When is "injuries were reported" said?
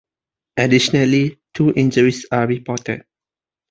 1.75-3.05